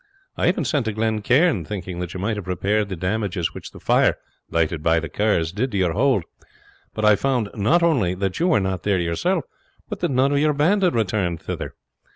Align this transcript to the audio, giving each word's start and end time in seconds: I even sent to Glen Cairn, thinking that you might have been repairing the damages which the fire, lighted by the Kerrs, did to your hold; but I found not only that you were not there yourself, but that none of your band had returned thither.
I 0.35 0.47
even 0.47 0.65
sent 0.65 0.85
to 0.87 0.93
Glen 0.93 1.21
Cairn, 1.21 1.63
thinking 1.63 1.99
that 1.99 2.11
you 2.15 2.19
might 2.19 2.35
have 2.35 2.45
been 2.45 2.53
repairing 2.53 2.87
the 2.87 2.95
damages 2.95 3.53
which 3.53 3.69
the 3.69 3.79
fire, 3.79 4.17
lighted 4.49 4.81
by 4.81 4.99
the 4.99 5.09
Kerrs, 5.09 5.51
did 5.53 5.69
to 5.73 5.77
your 5.77 5.93
hold; 5.93 6.23
but 6.95 7.05
I 7.05 7.15
found 7.15 7.49
not 7.53 7.83
only 7.83 8.15
that 8.15 8.39
you 8.39 8.47
were 8.47 8.59
not 8.59 8.81
there 8.81 8.97
yourself, 8.99 9.45
but 9.89 9.99
that 9.99 10.09
none 10.09 10.31
of 10.31 10.39
your 10.39 10.53
band 10.53 10.81
had 10.81 10.95
returned 10.95 11.43
thither. 11.43 11.75